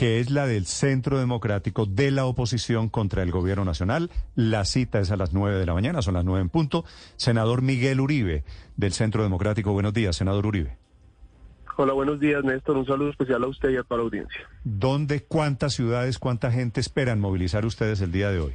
[0.00, 4.10] que es la del Centro Democrático de la oposición contra el gobierno nacional.
[4.34, 6.86] La cita es a las nueve de la mañana, son las nueve en punto.
[7.16, 8.42] Senador Miguel Uribe,
[8.78, 9.74] del Centro Democrático.
[9.74, 10.78] Buenos días, senador Uribe.
[11.76, 12.78] Hola, buenos días, Néstor.
[12.78, 14.40] Un saludo especial a usted y a toda la audiencia.
[14.64, 18.54] ¿Dónde, cuántas ciudades, cuánta gente esperan movilizar ustedes el día de hoy?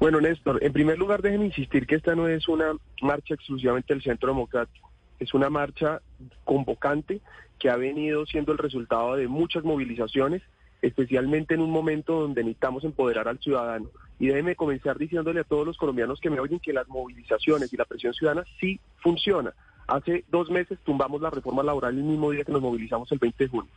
[0.00, 4.02] Bueno, Néstor, en primer lugar, déjenme insistir que esta no es una marcha exclusivamente del
[4.02, 4.91] Centro Democrático.
[5.22, 6.02] Es una marcha
[6.44, 7.20] convocante
[7.60, 10.42] que ha venido siendo el resultado de muchas movilizaciones,
[10.82, 13.88] especialmente en un momento donde necesitamos empoderar al ciudadano.
[14.18, 17.76] Y déjeme comenzar diciéndole a todos los colombianos que me oyen que las movilizaciones y
[17.76, 19.52] la presión ciudadana sí funciona.
[19.86, 23.44] Hace dos meses tumbamos la reforma laboral el mismo día que nos movilizamos el 20
[23.44, 23.70] de junio.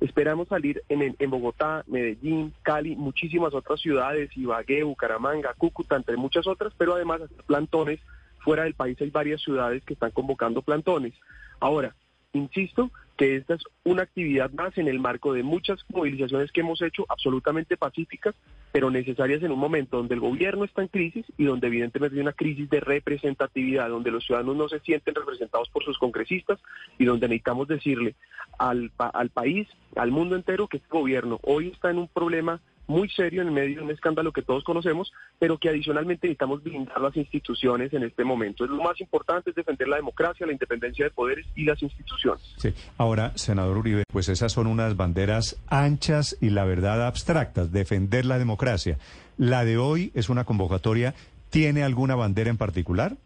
[0.00, 6.72] Esperamos salir en, Bogotá, Medellín, Cali, muchísimas otras ciudades, Ibagué, Bucaramanga, Cúcuta, entre muchas otras,
[6.78, 7.98] pero además plantones.
[8.44, 11.14] Fuera del país hay varias ciudades que están convocando plantones.
[11.60, 11.94] Ahora,
[12.32, 16.80] Insisto que esta es una actividad más en el marco de muchas movilizaciones que hemos
[16.80, 18.34] hecho, absolutamente pacíficas,
[18.72, 22.22] pero necesarias en un momento donde el gobierno está en crisis y donde evidentemente hay
[22.22, 26.58] una crisis de representatividad, donde los ciudadanos no se sienten representados por sus congresistas
[26.98, 28.14] y donde necesitamos decirle
[28.58, 33.08] al, al país, al mundo entero, que este gobierno hoy está en un problema muy
[33.08, 37.16] serio en medio de un escándalo que todos conocemos, pero que adicionalmente necesitamos blindar las
[37.16, 38.64] instituciones en este momento.
[38.64, 42.42] Es lo más importante es defender la democracia, la independencia de poderes y las instituciones.
[42.56, 42.72] Sí.
[42.98, 48.38] Ahora, senador Uribe, pues esas son unas banderas anchas y la verdad abstractas, defender la
[48.38, 48.98] democracia.
[49.38, 51.14] La de hoy es una convocatoria,
[51.50, 53.16] ¿tiene alguna bandera en particular?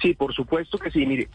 [0.00, 1.06] Sí, por supuesto que sí.
[1.06, 1.28] Mire,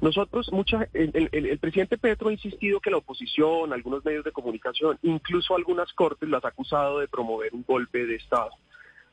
[0.00, 5.56] nosotros, mucha, el, presidente Petro ha insistido que la oposición, algunos medios de comunicación, incluso
[5.56, 8.50] algunas cortes, las ha acusado de promover un golpe de Estado.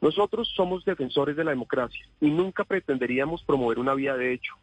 [0.02, 4.54] Nosotros somos defensores de la democracia y nunca pretenderíamos promover una vía de hecho.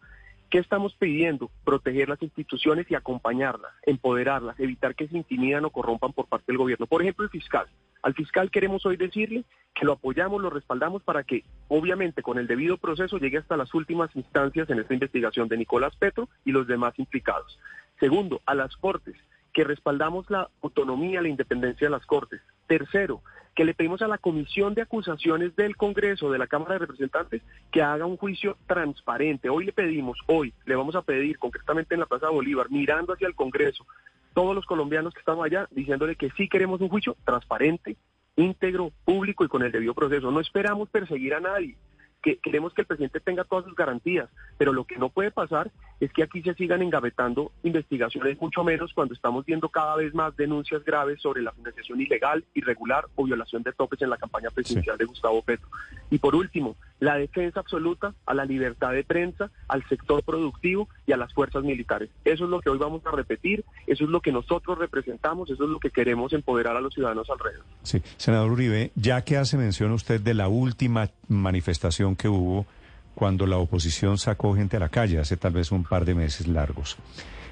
[0.50, 1.48] ¿Qué estamos pidiendo?
[1.64, 6.58] Proteger las instituciones y acompañarlas, empoderarlas, evitar que se intimidan o corrompan por parte del
[6.58, 6.86] gobierno.
[6.86, 7.68] Por ejemplo, el fiscal.
[8.02, 12.48] Al fiscal queremos hoy decirle que lo apoyamos, lo respaldamos para que, obviamente, con el
[12.48, 16.66] debido proceso llegue hasta las últimas instancias en esta investigación de Nicolás Petro y los
[16.66, 17.56] demás implicados.
[18.00, 19.14] Segundo, a las Cortes,
[19.52, 22.40] que respaldamos la autonomía, la independencia de las Cortes.
[22.66, 23.22] Tercero,
[23.54, 27.42] que le pedimos a la Comisión de Acusaciones del Congreso, de la Cámara de Representantes,
[27.70, 29.48] que haga un juicio transparente.
[29.48, 33.26] Hoy le pedimos, hoy le vamos a pedir concretamente en la Plaza Bolívar, mirando hacia
[33.26, 33.86] el Congreso,
[34.34, 37.96] todos los colombianos que estamos allá diciéndole que sí queremos un juicio transparente,
[38.36, 40.30] íntegro, público y con el debido proceso.
[40.30, 41.76] No esperamos perseguir a nadie
[42.22, 45.70] que queremos que el presidente tenga todas sus garantías, pero lo que no puede pasar
[46.00, 50.36] es que aquí se sigan engavetando investigaciones, mucho menos cuando estamos viendo cada vez más
[50.36, 54.96] denuncias graves sobre la financiación ilegal, irregular o violación de topes en la campaña presidencial
[54.96, 55.68] de Gustavo Petro.
[56.10, 61.12] Y por último, la defensa absoluta a la libertad de prensa, al sector productivo y
[61.12, 62.10] a las fuerzas militares.
[62.24, 65.64] Eso es lo que hoy vamos a repetir, eso es lo que nosotros representamos, eso
[65.64, 67.64] es lo que queremos empoderar a los ciudadanos alrededor.
[67.82, 72.66] Sí, senador Uribe, ya que hace mención usted de la última manifestación que hubo
[73.14, 76.46] cuando la oposición sacó gente a la calle, hace tal vez un par de meses
[76.46, 76.96] largos.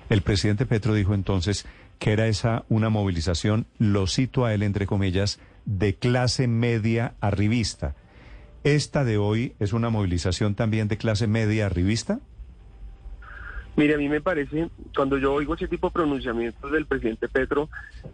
[0.08, 1.66] El presidente Petro dijo entonces
[1.98, 7.94] que era esa una movilización, lo cito a él entre comillas, de clase media arribista
[8.64, 12.20] ¿Esta de hoy es una movilización también de clase media arribista?
[13.76, 17.68] Mire, a mí me parece, cuando yo oigo ese tipo de pronunciamientos del presidente Petro,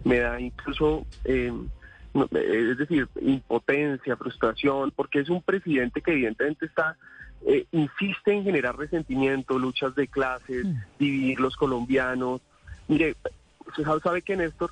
[0.05, 1.50] me da incluso, eh,
[2.14, 6.97] es decir, impotencia, frustración, porque es un presidente que evidentemente está,
[7.47, 10.76] eh, insiste en generar resentimiento, luchas de clases, mm.
[10.98, 12.41] dividir los colombianos.
[12.86, 13.16] Mire,
[14.02, 14.70] sabe que Néstor,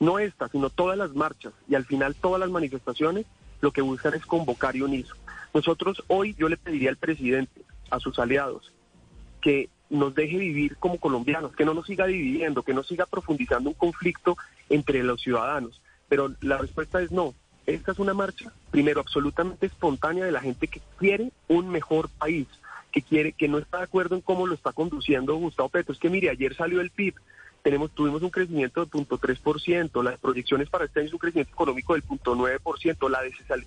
[0.00, 3.24] no esta, sino todas las marchas y al final todas las manifestaciones
[3.60, 5.06] lo que buscan es convocar y unir.
[5.54, 8.72] Nosotros hoy yo le pediría al presidente, a sus aliados,
[9.40, 13.70] que nos deje vivir como colombianos, que no nos siga dividiendo, que no siga profundizando
[13.70, 14.36] un conflicto
[14.68, 15.80] entre los ciudadanos.
[16.12, 17.32] Pero la respuesta es no.
[17.64, 22.46] Esta es una marcha, primero, absolutamente espontánea de la gente que quiere un mejor país,
[22.90, 25.94] que quiere, que no está de acuerdo en cómo lo está conduciendo Gustavo Petro.
[25.94, 27.14] Es que mire, ayer salió el PIB
[27.62, 31.94] tenemos, tuvimos un crecimiento del 0.3%, las proyecciones para este año es un crecimiento económico
[31.94, 33.20] del 0.9%, la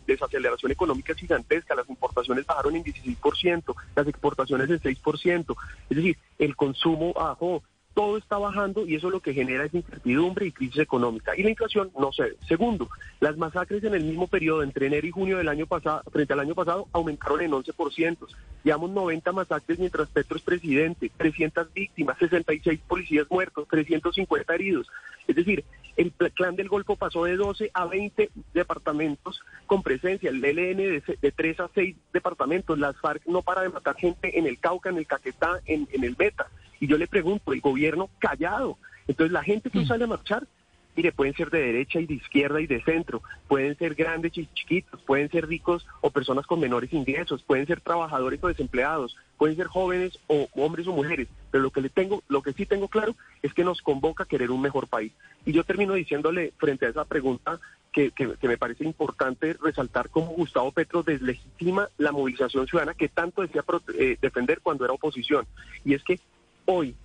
[0.05, 5.55] desaceleración económica es gigantesca, las importaciones bajaron en 16%, las exportaciones en 6%,
[5.89, 7.63] es decir, el consumo bajó,
[7.95, 11.35] todo está bajando y eso lo que genera es incertidumbre y crisis económica.
[11.35, 12.37] Y la inflación no se ve.
[12.45, 12.89] Segundo,
[13.21, 16.41] las masacres en el mismo periodo, entre enero y junio del año pasado, frente al
[16.41, 18.17] año pasado, aumentaron en 11%.
[18.63, 24.87] Llevamos 90 masacres mientras Petro es presidente, 300 víctimas, 66 policías muertos, 350 heridos.
[25.25, 25.63] Es decir,
[25.95, 31.17] el clan del Golfo pasó de 12 a 20 departamentos con presencia, el ELN de,
[31.21, 34.89] de 3 a 6 departamentos, las FARC no para de matar gente en el Cauca,
[34.89, 36.47] en el Caquetá, en, en el Meta.
[36.79, 38.77] Y yo le pregunto, el gobierno callado.
[39.07, 39.87] Entonces la gente que mm.
[39.87, 40.47] sale a marchar
[40.95, 44.47] Mire, pueden ser de derecha y de izquierda y de centro, pueden ser grandes y
[44.47, 49.57] chiquitos, pueden ser ricos o personas con menores ingresos, pueden ser trabajadores o desempleados, pueden
[49.57, 52.87] ser jóvenes o hombres o mujeres, pero lo que le tengo, lo que sí tengo
[52.87, 55.11] claro es que nos convoca a querer un mejor país.
[55.45, 57.59] Y yo termino diciéndole frente a esa pregunta
[57.91, 58.11] que,
[58.41, 63.63] me parece importante resaltar cómo Gustavo Petro deslegitima la movilización ciudadana que tanto decía
[63.97, 65.45] eh, defender cuando era oposición.
[65.83, 66.19] Y es que
[66.65, 66.95] hoy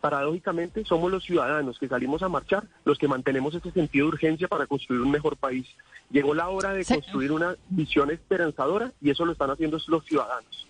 [0.00, 4.48] paradójicamente somos los ciudadanos que salimos a marchar los que mantenemos ese sentido de urgencia
[4.48, 5.66] para construir un mejor país.
[6.10, 10.66] Llegó la hora de construir una visión esperanzadora y eso lo están haciendo los ciudadanos.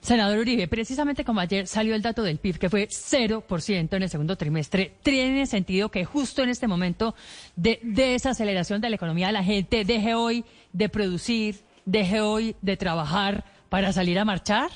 [0.00, 4.10] Senador Uribe, precisamente como ayer salió el dato del PIB, que fue 0% en el
[4.10, 7.14] segundo trimestre, ¿tiene sentido que justo en este momento
[7.56, 10.44] de desaceleración de la economía la gente deje hoy
[10.74, 14.70] de producir, deje hoy de trabajar para salir a marchar?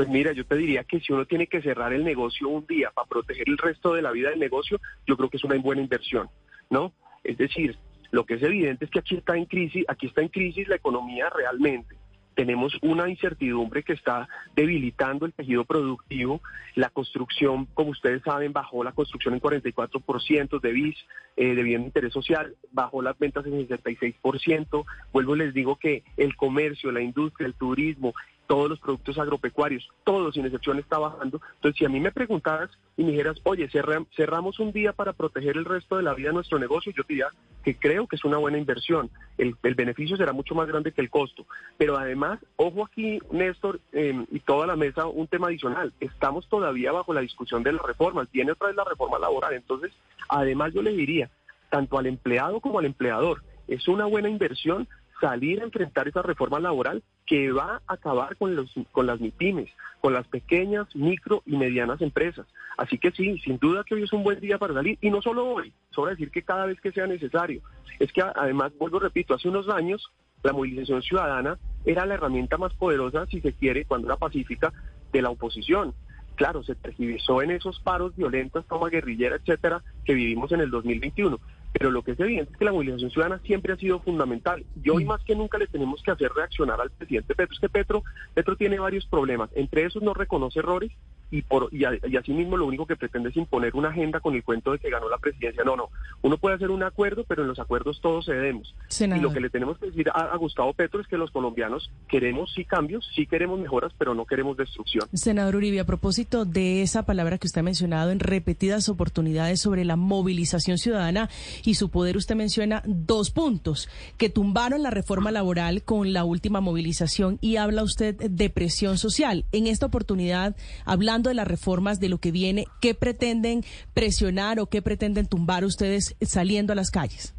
[0.00, 2.90] Pues mira, yo te diría que si uno tiene que cerrar el negocio un día
[2.90, 5.82] para proteger el resto de la vida del negocio, yo creo que es una buena
[5.82, 6.30] inversión,
[6.70, 6.94] ¿no?
[7.22, 7.76] Es decir,
[8.10, 10.76] lo que es evidente es que aquí está en crisis, aquí está en crisis la
[10.76, 11.96] economía realmente.
[12.34, 14.26] Tenemos una incertidumbre que está
[14.56, 16.40] debilitando el tejido productivo.
[16.76, 20.96] La construcción, como ustedes saben, bajó la construcción en 44% de BIS,
[21.36, 24.86] eh, de bien de interés social, bajó las ventas en 66%.
[25.12, 28.14] Vuelvo les digo que el comercio, la industria, el turismo,
[28.50, 31.40] todos los productos agropecuarios, todos sin excepción está bajando.
[31.54, 35.56] Entonces, si a mí me preguntaras y me dijeras, oye, cerramos un día para proteger
[35.56, 37.28] el resto de la vida de nuestro negocio, yo diría
[37.62, 39.08] que creo que es una buena inversión.
[39.38, 41.46] El, beneficio será mucho más grande que el costo.
[41.78, 45.92] Pero además, ojo aquí, Néstor, em, y toda la mesa, un tema adicional.
[46.00, 48.32] Estamos todavía bajo la discusión de las reformas.
[48.32, 49.54] Viene otra vez la reforma laboral.
[49.54, 49.92] Entonces,
[50.28, 51.30] además yo le diría,
[51.68, 54.88] tanto al empleado como al empleador, es una buena inversión
[55.20, 59.70] salir a enfrentar esa reforma laboral que va a acabar con, los, con las MIPIMES,
[60.00, 62.44] con las pequeñas, micro y medianas empresas.
[62.76, 65.22] Así que sí, sin duda que hoy es un buen día para salir, y no
[65.22, 67.62] solo hoy, sobra decir que cada vez que sea necesario.
[68.00, 70.10] Es que además, vuelvo, repito, hace unos años
[70.42, 74.72] la movilización ciudadana era la herramienta más poderosa, si se quiere, cuando era pacífica,
[75.12, 75.94] de la oposición
[76.40, 81.38] claro, se tergiversó en esos paros violentos, toma guerrillera, etcétera, que vivimos en el 2021.
[81.72, 84.64] Pero lo que es evidente es que la movilización ciudadana siempre ha sido fundamental.
[84.82, 85.08] Y hoy mm.
[85.08, 87.54] más que nunca le tenemos que hacer reaccionar al presidente Petro.
[87.54, 88.02] Es que Petro,
[88.34, 89.50] Petro tiene varios problemas.
[89.54, 90.90] Entre esos no reconoce errores
[91.30, 91.84] y, por, y,
[92.16, 95.08] asimismo lo único que pretende es imponer una agenda con el cuento de que ganó
[95.08, 95.64] la presidencia.
[95.64, 95.90] No, no.
[96.22, 98.74] Uno puede hacer un acuerdo, pero en los acuerdos todos cedemos.
[98.98, 101.90] Y lo que le tenemos que decir a, a, Gustavo Petro es que los colombianos
[102.08, 105.08] queremos sí cambios, sí queremos mejoras, pero no queremos destrucción.
[105.12, 109.84] Senador Uribe, a propósito de esa palabra que usted ha mencionado en repetidas oportunidades sobre
[109.84, 111.28] la movilización ciudadana,
[111.64, 116.60] y su poder, usted menciona dos puntos, que tumbaron la reforma laboral con la última
[116.60, 119.44] movilización y habla usted de presión social.
[119.52, 123.62] En esta oportunidad, hablando de las reformas, de lo que viene, ¿qué pretenden
[123.94, 127.34] presionar o qué pretenden tumbar ustedes saliendo a las calles?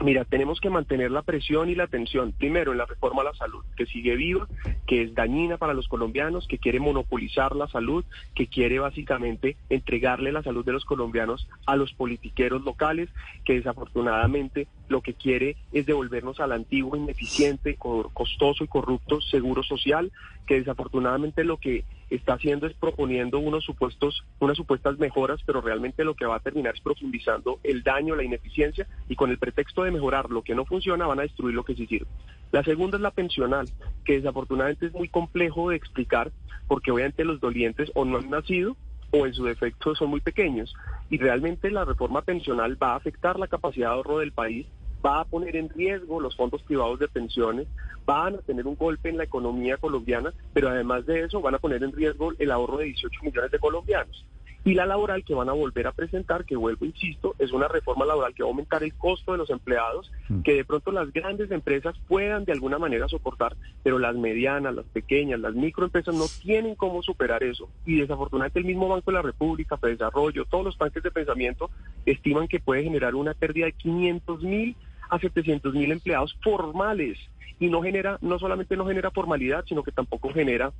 [0.00, 3.34] Mira, tenemos que mantener la presión y la atención, primero en la reforma a la
[3.34, 4.46] salud, que sigue viva,
[4.86, 8.04] que es dañina para los colombianos, que quiere monopolizar la salud,
[8.34, 13.08] que quiere básicamente entregarle la salud de los colombianos a los politiqueros locales,
[13.44, 20.12] que desafortunadamente lo que quiere es devolvernos al antiguo, ineficiente, costoso y corrupto seguro social,
[20.46, 26.04] que desafortunadamente lo que está haciendo es proponiendo unos supuestos, unas supuestas mejoras, pero realmente
[26.04, 29.82] lo que va a terminar es profundizando el daño, la ineficiencia, y con el pretexto
[29.82, 32.08] de mejorar lo que no funciona, van a destruir lo que sí sirve.
[32.50, 33.68] La segunda es la pensional,
[34.04, 36.32] que desafortunadamente es muy complejo de explicar,
[36.66, 38.76] porque obviamente los dolientes o no han nacido
[39.10, 40.74] o en su defecto son muy pequeños.
[41.10, 44.66] Y realmente la reforma pensional va a afectar la capacidad de ahorro del país
[45.04, 47.66] va a poner en riesgo los fondos privados de pensiones,
[48.04, 51.58] van a tener un golpe en la economía colombiana, pero además de eso van a
[51.58, 54.24] poner en riesgo el ahorro de 18 millones de colombianos.
[54.64, 58.04] Y la laboral que van a volver a presentar, que vuelvo, insisto, es una reforma
[58.04, 60.40] laboral que va a aumentar el costo de los empleados, mm.
[60.42, 64.84] que de pronto las grandes empresas puedan de alguna manera soportar, pero las medianas, las
[64.86, 67.68] pequeñas, las microempresas no tienen cómo superar eso.
[67.86, 71.70] Y desafortunadamente el mismo Banco de la República, Desarrollo, todos los tanques de pensamiento
[72.04, 74.76] estiman que puede generar una pérdida de 500 mil
[75.08, 77.18] a 700 mil empleados formales
[77.60, 80.72] y no genera, no solamente no genera formalidad, sino que tampoco genera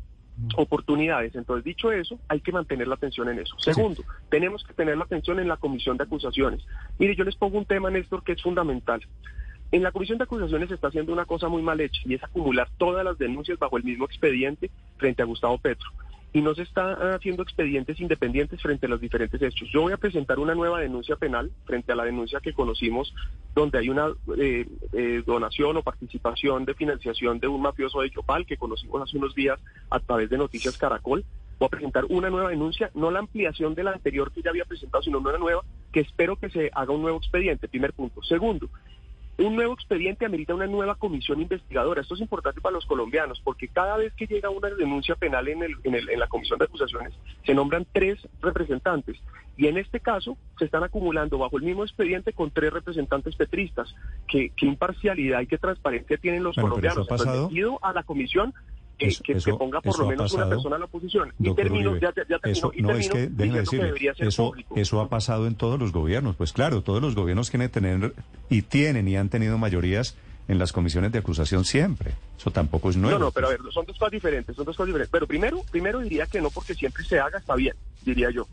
[0.56, 1.34] oportunidades.
[1.34, 3.56] Entonces, dicho eso, hay que mantener la atención en eso.
[3.58, 6.64] Segundo, tenemos que tener la atención en la comisión de acusaciones.
[6.98, 9.00] Mire, yo les pongo un tema, Néstor, que es fundamental.
[9.70, 12.24] En la comisión de acusaciones se está haciendo una cosa muy mal hecha y es
[12.24, 15.90] acumular todas las denuncias bajo el mismo expediente frente a Gustavo Petro
[16.32, 19.68] y no se está haciendo expedientes independientes frente a los diferentes hechos.
[19.72, 23.14] Yo voy a presentar una nueva denuncia penal frente a la denuncia que conocimos,
[23.54, 28.46] donde hay una eh, eh, donación o participación de financiación de un mafioso de Chopal
[28.46, 29.58] que conocimos hace unos días
[29.90, 31.24] a través de Noticias Caracol.
[31.58, 34.64] Voy a presentar una nueva denuncia, no la ampliación de la anterior que ya había
[34.64, 38.22] presentado, sino una nueva que espero que se haga un nuevo expediente, primer punto.
[38.22, 38.68] Segundo,
[39.38, 42.00] un nuevo expediente amerita una nueva comisión investigadora.
[42.00, 45.62] Esto es importante para los colombianos porque cada vez que llega una denuncia penal en,
[45.62, 47.14] el, en, el, en la comisión de acusaciones
[47.44, 49.16] se nombran tres representantes
[49.56, 53.94] y en este caso se están acumulando bajo el mismo expediente con tres representantes petristas.
[54.28, 57.06] ¿Qué, qué imparcialidad y qué transparencia tienen los colombianos?
[57.08, 57.50] Pero ha pasado...
[57.82, 58.54] a la comisión
[58.98, 61.32] que, que, ponga por lo menos una persona a la oposición.
[61.38, 65.00] Y termino, ya, ya termino, eso, y no, es que, déjeme decirle, que eso, eso
[65.00, 66.36] ha pasado en todos los gobiernos.
[66.36, 68.14] Pues claro, todos los gobiernos quieren tener
[68.50, 70.16] y tienen y han tenido mayorías
[70.48, 72.12] en las comisiones de acusación siempre.
[72.36, 73.18] Eso tampoco es nuevo.
[73.18, 75.10] No, no, pero a ver, son dos cosas diferentes, son dos cosas diferentes.
[75.12, 77.74] Pero primero, primero diría que no porque siempre se haga está bien,
[78.04, 78.46] diría yo.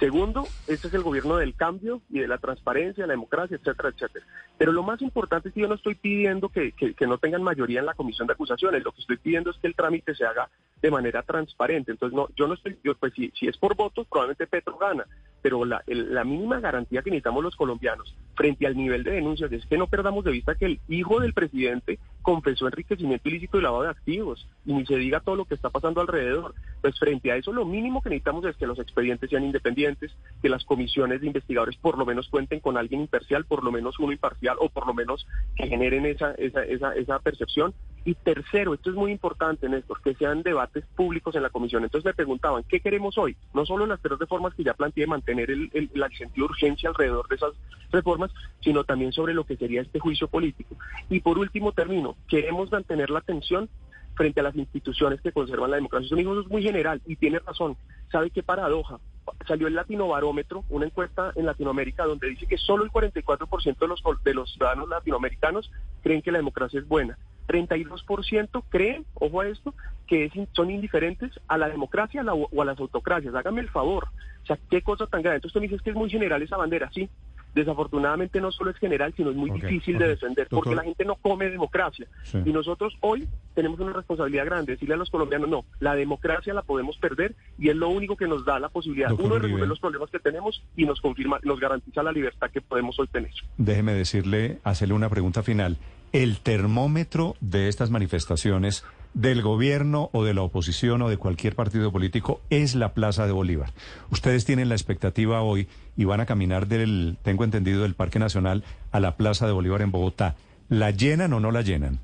[0.00, 4.24] Segundo, este es el gobierno del cambio y de la transparencia, la democracia, etcétera, etcétera.
[4.56, 7.80] Pero lo más importante es que yo no estoy pidiendo que, que, no tengan mayoría
[7.80, 8.82] en la comisión de acusaciones.
[8.82, 10.48] Lo que estoy pidiendo es que el trámite se haga
[10.80, 11.92] de manera transparente.
[11.92, 15.04] Entonces, no, yo no estoy, yo, pues si, si es por votos, probablemente Petro gana.
[15.42, 19.52] Pero la, el, la mínima garantía que necesitamos los colombianos frente al nivel de denuncias
[19.52, 23.62] es que no perdamos de vista que el hijo del presidente confesó enriquecimiento ilícito y
[23.62, 26.54] lavado de activos y ni se diga todo lo que está pasando alrededor.
[26.80, 30.48] Pues frente a eso lo mínimo que necesitamos es que los expedientes sean independientes, que
[30.48, 34.12] las comisiones de investigadores por lo menos cuenten con alguien imparcial, por lo menos uno
[34.12, 37.74] imparcial o por lo menos que generen esa, esa, esa, esa percepción.
[38.04, 41.84] Y tercero, esto es muy importante, Néstor, que sean debates públicos en la comisión.
[41.84, 43.36] Entonces me preguntaban, ¿qué queremos hoy?
[43.52, 47.28] No solo las tres reformas que ya planteé, mantener el, el, sentido de urgencia alrededor
[47.28, 47.52] de esas
[47.92, 48.30] reformas,
[48.60, 50.76] sino también sobre lo que sería este juicio político.
[51.10, 53.68] Y por último, termino, queremos mantener la atención
[54.14, 56.06] frente a las instituciones que conservan la democracia.
[56.06, 57.76] Eso es muy general y tiene razón.
[58.10, 58.98] ¿Sabe qué paradoja?
[59.46, 63.86] Salió el Latino Barómetro, una encuesta en Latinoamérica donde dice que solo el 44% de
[63.86, 65.70] los, de los ciudadanos latinoamericanos
[66.02, 67.16] creen que la democracia es buena.
[67.50, 69.74] 32% creen, ojo a esto,
[70.06, 73.34] que es, son indiferentes a la democracia o a las autocracias.
[73.34, 74.04] Hágame el favor.
[74.42, 75.36] O sea, qué cosa tan grande.
[75.36, 77.08] Entonces usted me dice que es muy general esa bandera, sí.
[77.54, 80.06] Desafortunadamente no solo es general, sino es muy okay, difícil okay.
[80.06, 80.58] de defender, Doctor.
[80.58, 82.06] porque la gente no come democracia.
[82.24, 82.38] Sí.
[82.44, 86.62] Y nosotros hoy tenemos una responsabilidad grande, decirle a los colombianos, no, la democracia la
[86.62, 89.68] podemos perder y es lo único que nos da la posibilidad, Doctor uno, de resolver
[89.68, 93.32] los problemas que tenemos y nos confirma, nos garantiza la libertad que podemos hoy tener.
[93.56, 95.76] Déjeme decirle, hacerle una pregunta final.
[96.12, 101.90] El termómetro de estas manifestaciones del gobierno o de la oposición o de cualquier partido
[101.90, 103.72] político es la Plaza de Bolívar.
[104.10, 108.64] Ustedes tienen la expectativa hoy y van a caminar del, tengo entendido, del Parque Nacional
[108.92, 110.36] a la Plaza de Bolívar en Bogotá.
[110.68, 111.98] ¿La llenan o no la llenan?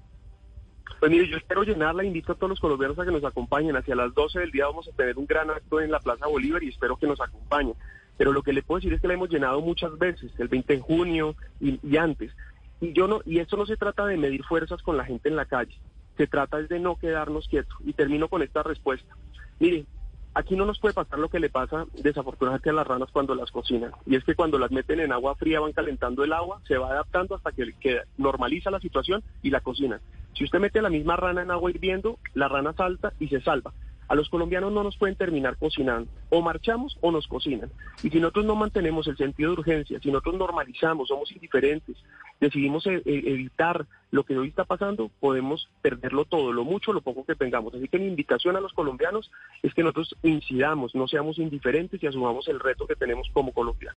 [0.98, 3.76] Pues mire, yo espero llenarla, invito a todos los colombianos a que nos acompañen.
[3.76, 6.62] Hacia las 12 del día vamos a tener un gran acto en la Plaza Bolívar
[6.62, 7.74] y espero que nos acompañen.
[8.16, 10.74] Pero lo que le puedo decir es que la hemos llenado muchas veces, el 20
[10.74, 12.32] de junio y, y antes.
[12.80, 15.36] Y yo no, y esto no se trata de medir fuerzas con la gente en
[15.36, 15.78] la calle,
[16.16, 17.76] se trata es de no quedarnos quietos.
[17.84, 19.14] Y termino con esta respuesta.
[19.58, 19.86] Mire,
[20.34, 23.50] aquí no nos puede pasar lo que le pasa desafortunadamente a las ranas cuando las
[23.50, 23.92] cocinan.
[24.06, 26.90] Y es que cuando las meten en agua fría van calentando el agua, se va
[26.90, 30.00] adaptando hasta que, que normaliza la situación y la cocinan.
[30.34, 33.40] Si usted mete a la misma rana en agua hirviendo, la rana salta y se
[33.40, 33.72] salva.
[34.08, 36.10] A los colombianos no nos pueden terminar cocinando.
[36.30, 37.70] O marchamos o nos cocinan.
[38.02, 41.96] Y si nosotros no mantenemos el sentido de urgencia, si nosotros normalizamos, somos indiferentes,
[42.40, 47.00] decidimos e e evitar lo que hoy está pasando, podemos perderlo todo, lo mucho, lo
[47.00, 47.74] poco que tengamos.
[47.74, 49.30] Así que mi invitación a los colombianos
[49.62, 53.94] es que nosotros incidamos, no seamos indiferentes y asumamos el reto que tenemos como colombianos.